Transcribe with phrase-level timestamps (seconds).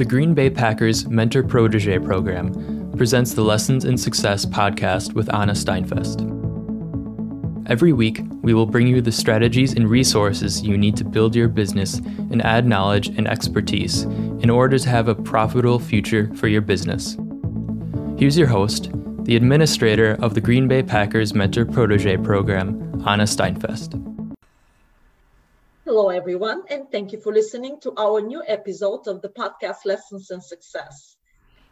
[0.00, 5.52] The Green Bay Packers Mentor Protege program presents the Lessons in Success podcast with Anna
[5.52, 6.22] Steinfest.
[7.68, 11.48] Every week, we will bring you the strategies and resources you need to build your
[11.48, 16.62] business and add knowledge and expertise in order to have a profitable future for your
[16.62, 17.18] business.
[18.16, 18.90] Here's your host,
[19.24, 24.09] the administrator of the Green Bay Packers Mentor Protege program, Anna Steinfest.
[25.92, 30.30] Hello, everyone, and thank you for listening to our new episode of the podcast Lessons
[30.30, 31.16] in Success.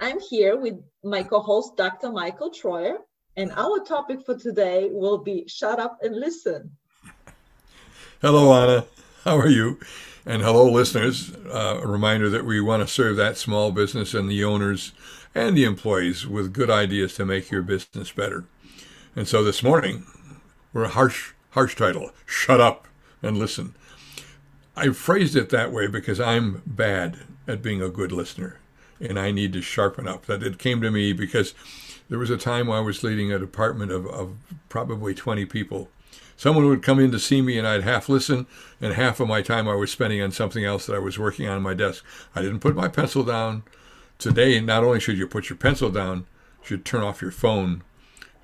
[0.00, 0.74] I'm here with
[1.04, 2.10] my co host, Dr.
[2.10, 2.96] Michael Troyer,
[3.36, 6.76] and our topic for today will be Shut Up and Listen.
[8.20, 8.86] Hello, Anna.
[9.22, 9.78] How are you?
[10.26, 11.32] And hello, listeners.
[11.46, 14.94] Uh, a reminder that we want to serve that small business and the owners
[15.32, 18.46] and the employees with good ideas to make your business better.
[19.14, 20.06] And so this morning,
[20.72, 22.88] we're a harsh, harsh title Shut Up
[23.22, 23.76] and Listen.
[24.78, 27.18] I phrased it that way because I'm bad
[27.48, 28.60] at being a good listener
[29.00, 30.26] and I need to sharpen up.
[30.26, 31.52] That it came to me because
[32.08, 34.36] there was a time I was leading a department of, of
[34.68, 35.88] probably 20 people.
[36.36, 38.46] Someone would come in to see me and I'd half listen,
[38.80, 41.48] and half of my time I was spending on something else that I was working
[41.48, 42.04] on my desk.
[42.36, 43.64] I didn't put my pencil down.
[44.18, 46.18] Today, not only should you put your pencil down,
[46.60, 47.82] you should turn off your phone.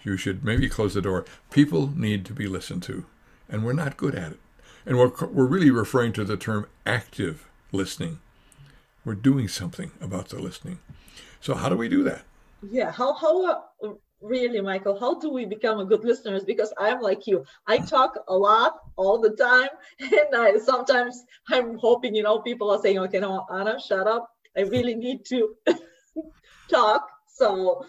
[0.02, 1.24] You should maybe close the door.
[1.52, 3.06] People need to be listened to,
[3.48, 4.40] and we're not good at it.
[4.86, 8.18] And we're, we're really referring to the term active listening.
[9.04, 10.78] We're doing something about the listening.
[11.40, 12.22] So, how do we do that?
[12.70, 13.60] Yeah, how, how uh,
[14.20, 16.44] really, Michael, how do we become a good listeners?
[16.44, 19.68] Because I'm like you, I talk a lot all the time.
[20.00, 24.30] And I sometimes I'm hoping, you know, people are saying, okay, no, Anna, shut up.
[24.56, 25.54] I really need to
[26.70, 27.08] talk.
[27.28, 27.84] So,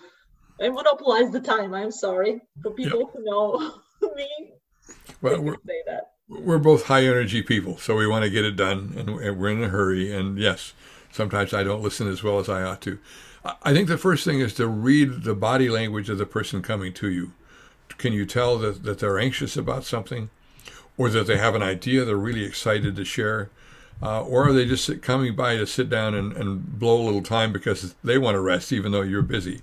[0.62, 1.74] I monopolize the time.
[1.74, 3.10] I'm sorry for people yep.
[3.14, 3.82] who know
[4.16, 4.54] me.
[5.22, 8.56] Well, we're, say that we're both high energy people, so we want to get it
[8.56, 10.12] done, and we're in a hurry.
[10.12, 10.74] And yes,
[11.12, 13.00] sometimes I don't listen as well as I ought to.
[13.62, 16.94] I think the first thing is to read the body language of the person coming
[16.94, 17.34] to you.
[18.00, 20.30] Can you tell that, that they're anxious about something,
[20.98, 23.50] or that they have an idea they're really excited to share?
[24.02, 27.24] Uh, or are they just coming by to sit down and, and blow a little
[27.24, 29.62] time because they want to rest even though you're busy?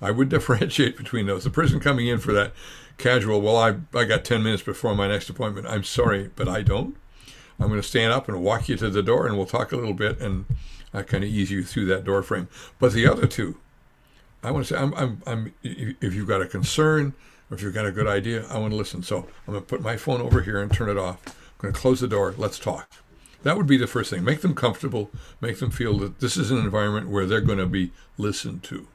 [0.00, 1.44] I would differentiate between those.
[1.44, 2.52] The person coming in for that
[2.98, 5.66] casual, well, I, I got 10 minutes before my next appointment.
[5.66, 6.96] I'm sorry, but I don't.
[7.58, 9.76] I'm going to stand up and walk you to the door and we'll talk a
[9.76, 10.46] little bit and
[10.94, 12.48] I kind of ease you through that door frame.
[12.78, 13.58] But the other two,
[14.42, 17.14] I want to say, I'm, I'm, I'm, if you've got a concern
[17.50, 19.02] or if you've got a good idea, I want to listen.
[19.02, 21.20] So I'm going to put my phone over here and turn it off.
[21.26, 22.34] I'm going to close the door.
[22.36, 22.90] Let's talk.
[23.42, 24.24] That would be the first thing.
[24.24, 25.10] Make them comfortable.
[25.40, 28.86] Make them feel that this is an environment where they're going to be listened to.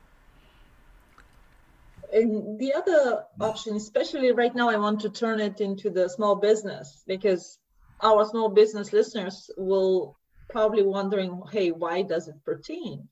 [2.13, 6.35] And the other option, especially right now, I want to turn it into the small
[6.35, 7.59] business because
[8.01, 10.17] our small business listeners will
[10.49, 13.09] probably wondering, hey, why does it pertain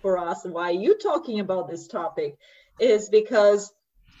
[0.00, 0.44] for us?
[0.44, 2.38] Why are you talking about this topic?
[2.78, 3.72] Is because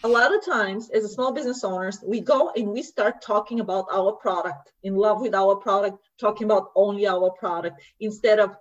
[0.04, 3.86] a lot of times as small business owners, we go and we start talking about
[3.92, 8.56] our product, in love with our product, talking about only our product, instead of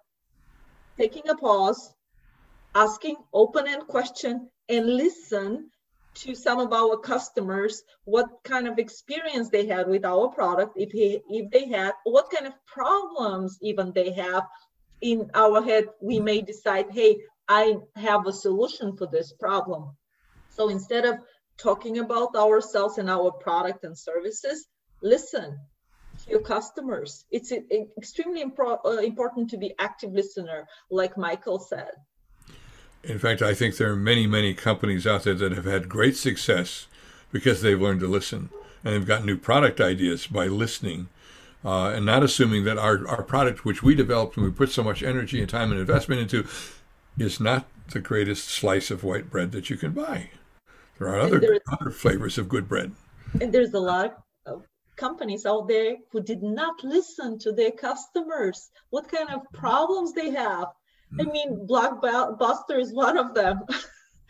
[0.97, 1.93] taking a pause,
[2.73, 5.69] asking open-end question and listen
[6.15, 10.91] to some of our customers what kind of experience they had with our product if
[10.91, 14.43] he, if they had what kind of problems even they have.
[15.01, 19.95] In our head we may decide hey i have a solution for this problem
[20.57, 21.15] so instead of
[21.57, 24.67] talking about ourselves and our product and services
[25.01, 25.57] listen
[26.23, 27.51] to your customers it's
[27.97, 31.91] extremely impro- uh, important to be active listener like michael said
[33.03, 36.17] in fact, I think there are many, many companies out there that have had great
[36.17, 36.87] success
[37.31, 38.49] because they've learned to listen
[38.83, 41.07] and they've got new product ideas by listening
[41.63, 44.83] uh, and not assuming that our, our product, which we developed and we put so
[44.83, 46.47] much energy and time and investment into,
[47.17, 50.29] is not the greatest slice of white bread that you can buy.
[50.99, 52.91] There are other, other flavors of good bread.
[53.41, 54.65] And there's a lot of
[54.95, 60.31] companies out there who did not listen to their customers, what kind of problems they
[60.31, 60.67] have,
[61.19, 63.61] I mean, Blockbuster is one of them.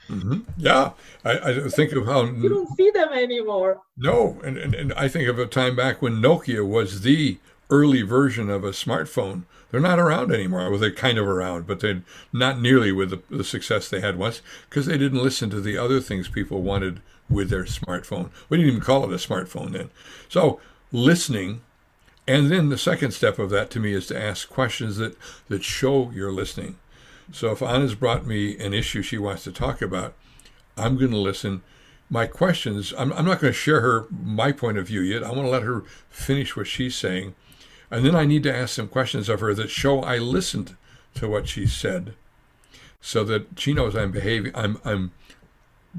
[0.10, 0.40] Mm-hmm.
[0.58, 0.92] Yeah,
[1.26, 3.82] I, I, think of how you don't see them anymore.
[3.98, 7.38] No, and, and, and I think of a time back when Nokia was the
[7.70, 9.44] early version of a smartphone.
[9.70, 10.70] They're not around anymore.
[10.70, 14.18] Well, they're kind of around, but they're not nearly with the, the success they had
[14.18, 18.30] once because they didn't listen to the other things people wanted with their smartphone.
[18.48, 19.90] We didn't even call it a smartphone then.
[20.30, 20.62] So
[20.94, 21.62] listening
[22.28, 25.16] and then the second step of that to me is to ask questions that,
[25.48, 26.78] that show you're listening.
[27.32, 30.14] So if Anna's brought me an issue she wants to talk about,
[30.76, 31.64] I'm going to listen.
[32.10, 35.24] My questions, I'm, I'm not going to share her my point of view yet.
[35.24, 37.36] I want to let her finish what she's saying.
[37.90, 40.76] And then I need to ask some questions of her that show I listened
[41.16, 42.14] to what she said
[43.00, 45.12] so that she knows I'm behaving, I'm, I'm,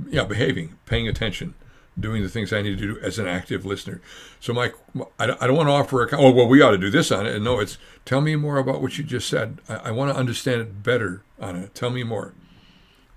[0.08, 1.55] yeah, behaving, paying attention,
[1.99, 4.00] doing the things I need to do as an active listener.
[4.40, 4.73] So my,
[5.19, 7.35] I don't want to offer a, oh, well, we ought to do this on it.
[7.35, 9.58] And No, it's tell me more about what you just said.
[9.69, 11.75] I, I want to understand it better on it.
[11.75, 12.35] Tell me more.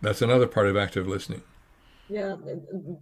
[0.02, 1.44] That's another part of active listening.
[2.10, 2.36] Yeah,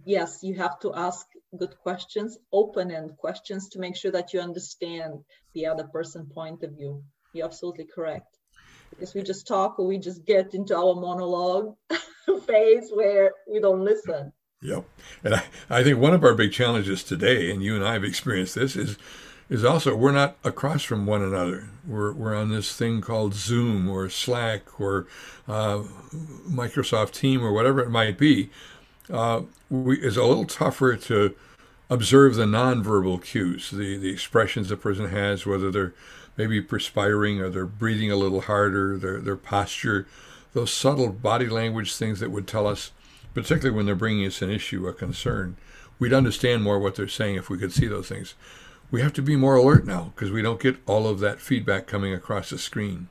[0.04, 1.26] yes, you have to ask
[1.56, 6.72] good questions, open-end questions to make sure that you understand the other person point of
[6.72, 7.02] view.
[7.32, 8.38] You're absolutely correct.
[8.90, 11.74] Because we just talk or we just get into our monologue
[12.46, 14.32] phase where we don't listen.
[14.62, 14.84] Yep.
[15.24, 18.04] And I, I think one of our big challenges today, and you and I have
[18.04, 18.98] experienced this, is
[19.48, 21.68] is also we're not across from one another.
[21.86, 25.08] We're, we're on this thing called Zoom or Slack or
[25.48, 25.82] uh,
[26.48, 28.48] Microsoft Team or whatever it might be.
[29.12, 31.34] Uh, we, it's a little tougher to
[31.90, 35.92] observe the nonverbal cues, the, the expressions a person has, whether they're
[36.36, 40.06] maybe perspiring or they're breathing a little harder, their, their posture,
[40.52, 42.92] those subtle body language things that would tell us,
[43.34, 45.56] particularly when they're bringing us an issue, a concern,
[45.98, 48.34] we'd understand more what they're saying if we could see those things.
[48.92, 51.86] We have to be more alert now because we don't get all of that feedback
[51.86, 53.08] coming across the screen.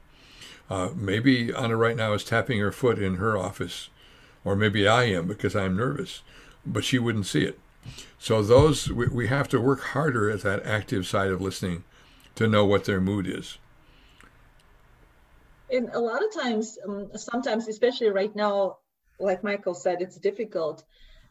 [0.70, 3.90] Uh, maybe Anna right now is tapping her foot in her office,
[4.46, 6.22] or maybe I am because I'm nervous,
[6.66, 7.60] but she wouldn't see it.
[8.18, 11.84] So those we, we have to work harder at that active side of listening
[12.36, 13.58] to know what their mood is.
[15.72, 18.78] And a lot of times, um, sometimes, especially right now,
[19.20, 20.84] like Michael said, it's difficult.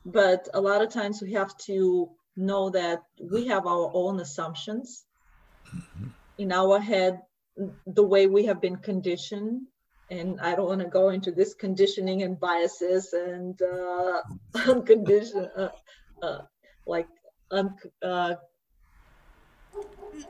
[0.04, 5.04] But a lot of times we have to know that we have our own assumptions
[5.66, 6.08] mm-hmm.
[6.38, 7.20] in our head,
[7.86, 9.62] the way we have been conditioned.
[10.10, 14.22] And I don't want to go into this conditioning and biases and uh,
[14.66, 15.68] unconditioned, uh,
[16.22, 16.38] uh,
[16.86, 17.08] like
[17.50, 18.34] un- uh,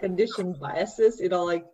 [0.01, 1.65] conditioned biases, you know, like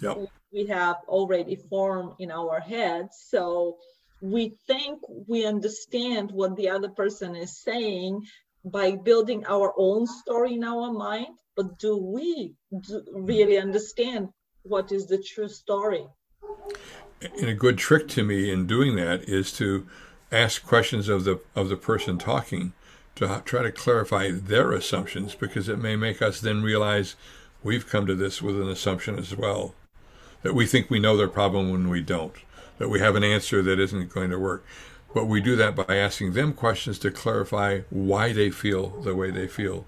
[0.00, 0.18] yep.
[0.52, 3.24] we have already formed in our heads.
[3.28, 3.78] So
[4.20, 8.22] we think we understand what the other person is saying
[8.64, 11.36] by building our own story in our mind.
[11.56, 14.28] But do we do really understand
[14.62, 16.06] what is the true story?
[17.20, 19.86] And a good trick to me in doing that is to
[20.32, 22.72] ask questions of the of the person talking
[23.16, 27.14] to try to clarify their assumptions because it may make us then realize
[27.62, 29.74] we've come to this with an assumption as well
[30.44, 32.34] that we think we know their problem when we don't,
[32.78, 34.64] that we have an answer that isn't going to work.
[35.14, 39.30] But we do that by asking them questions to clarify why they feel the way
[39.30, 39.86] they feel,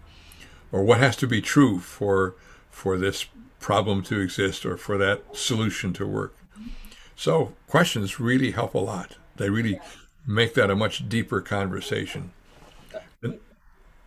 [0.72, 2.34] or what has to be true for
[2.70, 3.26] for this
[3.58, 6.36] problem to exist or for that solution to work.
[7.16, 9.16] So questions really help a lot.
[9.36, 9.80] They really
[10.26, 12.32] make that a much deeper conversation.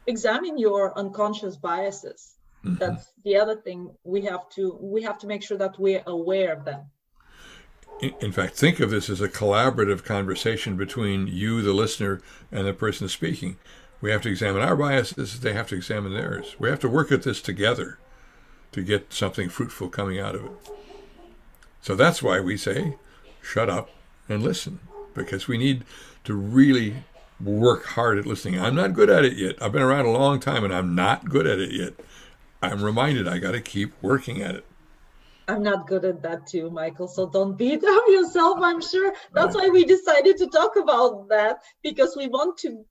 [0.07, 2.75] Examine your unconscious biases Mm-hmm.
[2.75, 6.53] That's the other thing we have to we have to make sure that we're aware
[6.53, 6.81] of them.
[8.01, 12.67] In, in fact, think of this as a collaborative conversation between you, the listener, and
[12.67, 13.57] the person speaking.
[14.01, 16.55] We have to examine our biases, they have to examine theirs.
[16.57, 17.97] We have to work at this together
[18.71, 20.51] to get something fruitful coming out of it.
[21.81, 22.95] So that's why we say,
[23.41, 23.89] shut up
[24.29, 24.79] and listen,
[25.13, 25.83] because we need
[26.23, 27.03] to really
[27.41, 28.59] work hard at listening.
[28.59, 29.61] I'm not good at it yet.
[29.61, 31.93] I've been around a long time and I'm not good at it yet.
[32.61, 34.65] I'm reminded I got to keep working at it.
[35.47, 37.07] I'm not good at that too, Michael.
[37.07, 38.59] So don't beat up yourself.
[38.61, 42.85] I'm sure that's why we decided to talk about that because we want to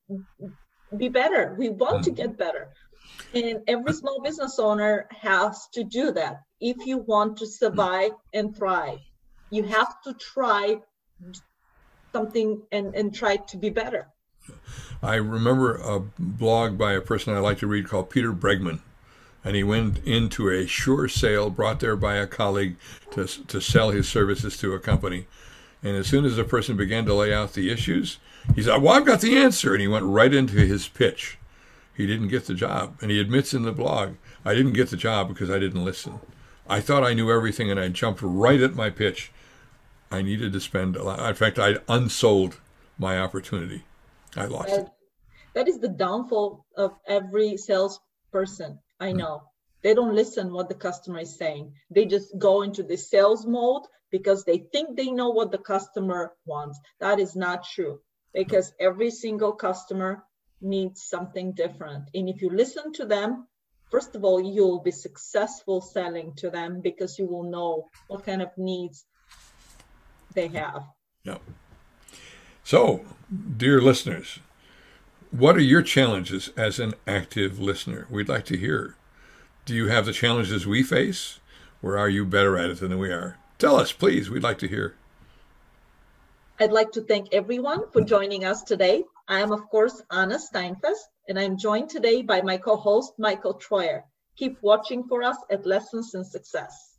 [0.96, 1.54] be better.
[1.58, 2.16] We want to mm-hmm.
[2.16, 2.68] get better.
[3.34, 6.42] And every small business owner has to do that.
[6.60, 8.98] If you want to survive and thrive,
[9.50, 10.78] you have to try
[12.12, 14.08] something and, and try to be better.
[15.02, 18.80] I remember a blog by a person I like to read called Peter Bregman
[19.44, 22.76] and he went into a sure sale brought there by a colleague
[23.12, 25.26] to, to sell his services to a company.
[25.82, 28.18] And as soon as the person began to lay out the issues,
[28.54, 29.72] he said, Well, I've got the answer.
[29.72, 31.38] And he went right into his pitch.
[31.96, 32.98] He didn't get the job.
[33.00, 36.20] And he admits in the blog, I didn't get the job because I didn't listen.
[36.68, 39.32] I thought I knew everything and I jumped right at my pitch.
[40.10, 41.26] I needed to spend a lot.
[41.26, 42.58] In fact, I unsold
[42.98, 43.84] my opportunity.
[44.40, 44.88] I that, it.
[45.54, 49.18] That is the downfall of every salesperson I hmm.
[49.18, 49.42] know.
[49.82, 51.72] They don't listen what the customer is saying.
[51.90, 56.32] They just go into the sales mode because they think they know what the customer
[56.44, 56.80] wants.
[57.00, 58.00] That is not true
[58.34, 60.24] because every single customer
[60.60, 62.08] needs something different.
[62.14, 63.46] And if you listen to them,
[63.90, 68.42] first of all, you'll be successful selling to them because you will know what kind
[68.42, 69.04] of needs
[70.34, 70.82] they have.
[71.24, 71.40] Yep.
[72.68, 73.00] So,
[73.56, 74.40] dear listeners,
[75.30, 78.06] what are your challenges as an active listener?
[78.10, 78.94] We'd like to hear.
[79.64, 81.40] Do you have the challenges we face?
[81.82, 83.38] Or are you better at it than we are?
[83.56, 84.28] Tell us, please.
[84.28, 84.96] We'd like to hear.
[86.60, 89.04] I'd like to thank everyone for joining us today.
[89.28, 93.54] I am, of course, Anna Steinfest, and I'm joined today by my co host, Michael
[93.54, 94.02] Troyer.
[94.36, 96.97] Keep watching for us at Lessons in Success.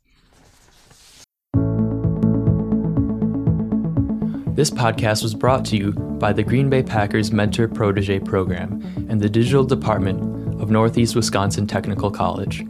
[4.60, 9.18] This podcast was brought to you by the Green Bay Packers Mentor Protege Program and
[9.18, 12.66] the Digital Department of Northeast Wisconsin Technical College.